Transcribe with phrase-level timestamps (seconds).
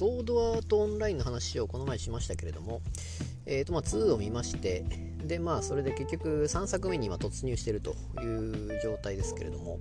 [0.00, 2.80] ソードアートオンラインの話をこの前しましたけれども、
[3.44, 4.82] えーとまあ、2を見まして
[5.26, 9.78] でまあそれで結局3作目に今突入しているという状態ですけれども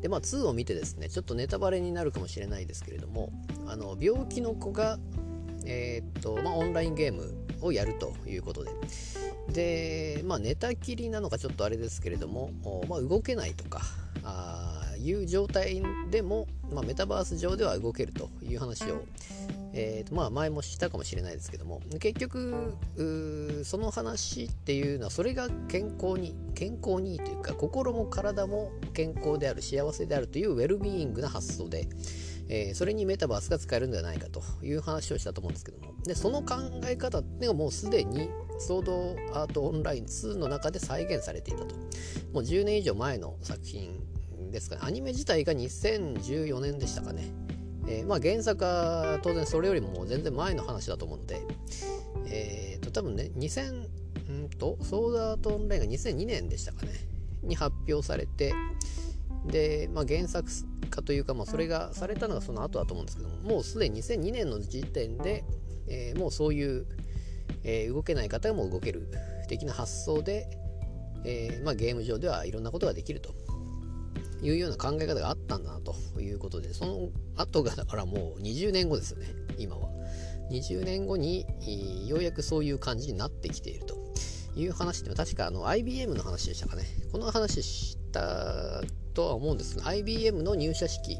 [0.00, 3.30] でまあ2を見てですねちょっとネタバレになるかもしれないですけれども
[3.68, 4.98] あの病気の子が
[5.64, 8.70] えーとまあ、オンラインゲームをやるということで
[10.16, 12.50] でまあ寝たきりなのかちょっとあれですけれども、
[12.88, 13.80] まあ、動けないとか
[14.24, 19.04] あいう状態でも、まあ、メタバース上では動けるという話を
[19.74, 22.76] えーとまあ、前もしたかもしれないですけども結局
[23.64, 31.88] その話っていうのはそれが健康に健康にいいというか心も体も健康である幸せであるというウェルビーイングな発想で、
[32.48, 41.74] えー、それにメタバースが使えるんではないかという話をしたと思うんですけどもでその考え方っていうのがもうすでにソードアートオンライン2の中で再現されていたと。
[42.32, 44.00] もう10年以上前の作品
[44.50, 44.82] ですかね。
[44.84, 47.24] アニメ自体が2014年でしたかね。
[47.86, 51.40] えー、まあ原作は当然それよりも全然前の話だと思うので、
[52.26, 53.88] えー、と多分ね2000
[54.30, 56.92] んとソーダートオンラインが2002年でしたかね
[57.42, 58.54] に発表されて
[59.46, 60.48] で、まあ、原作
[60.90, 65.44] 化というか、まあ、それがされたのがその後だと思うんですけどももうすでに2002年の時点で、
[65.88, 66.86] えー、もうそういう、
[67.64, 69.08] えー、動けない方がもう動ける
[69.48, 70.46] 的な発想で、
[71.24, 73.34] えーまあ、ゲーム上ではいろんなことができると。
[74.42, 79.88] いうような考え方があったんだなということで、その後がだからもう20年後ですよね、今は。
[80.50, 81.46] 20年後に
[82.06, 83.96] ようやくそういう感じになってきていると
[84.54, 86.84] いう話って確かあの IBM の話でしたかね。
[87.10, 88.82] この話した
[89.14, 91.18] とは思うんですが、IBM の入社式、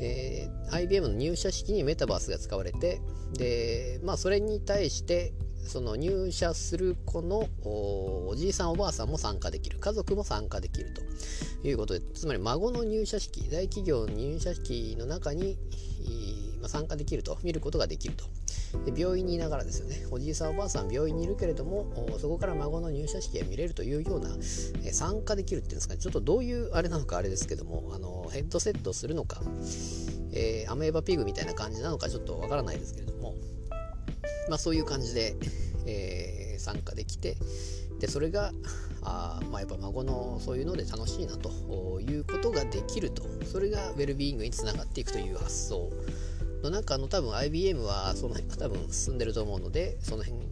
[0.00, 3.00] えー、IBM の入社式にメタバースが使われて、
[3.34, 5.32] で、まあそれに対して
[5.66, 9.78] その入社する子のおじいさんおばあさんも参加できる。
[9.78, 10.92] 家族も参加できる
[11.62, 15.56] ということでつまり孫の入社式大企業の入社式の中に、
[16.60, 18.24] まあ、参加できると見ることができると。
[18.84, 20.04] で病院にいながらですよね。
[20.10, 21.86] おじいさんおばあさん病院にいるけれども
[22.18, 24.36] そこから孫の入社式が見れるというような、
[24.84, 26.00] え参加できるっていうんですかね。
[26.00, 29.42] ちょっとどういうあれなのかあれですけどもあのヘッドセットするのか、
[30.32, 33.13] えー、アメーバピグみたいな感じなのかちょっとわからないですけれども。
[34.48, 35.36] まあそういう感じで、
[35.86, 37.36] えー、参加できて
[38.00, 38.52] でそれが
[39.06, 41.50] あまあ、やっぱ孫のそういうので楽しいなと
[42.00, 43.22] いうことができると。
[43.44, 45.92] それがウェルビーイングにつながっていくという発想
[46.62, 50.42] の中の多分 IBM はその辺が多分進んでると思うのでその辺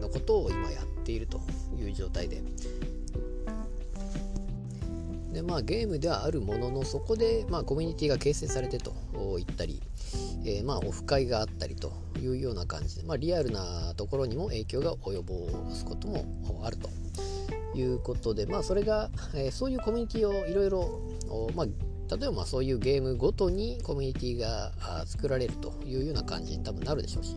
[0.00, 1.40] のことを今やっていると
[1.78, 2.42] いう状態で
[5.38, 8.92] でまあゲームではあるもののそこで、まあ、コミュニティが形成されてと
[9.38, 9.80] いったり、
[10.44, 16.90] えー、まあオフ会があったりというような感じで、まあ、リアルなところにも影響が及ぼすこともあると。
[17.74, 21.00] いうことで、まあ、それが、えー、そういうコミュニティをいろいろ、
[21.54, 24.72] まあ、例えばまあそういうゲームごとにコミュニティが
[25.06, 27.36] 作られるというような感じに多分なるでしょうし、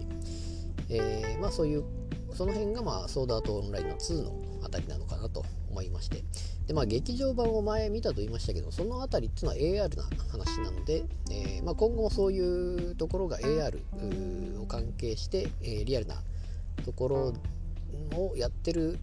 [0.89, 1.83] えー、まあそういう
[2.33, 4.33] その辺がまあソードアートオンラインの2の
[4.63, 6.23] あたりなのかなと思いまして
[6.67, 16.21] でまあ劇場版を前見たと言いましたけどそのあたりっていうのは AR な話なので、えーまあ、今後もそういうところが AR を関係して、えー、リアルな
[16.85, 17.33] ところ
[18.17, 18.99] をやってる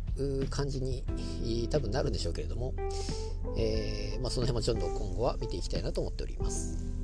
[0.50, 1.04] 感じに
[1.70, 2.74] 多分なるんでしょうけれども、
[3.56, 6.97] えー、まあ、その辺もちょっと今後は見ていきたいなと思っております。